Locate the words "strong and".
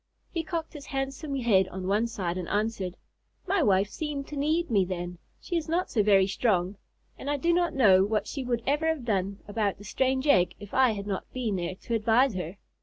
6.25-7.29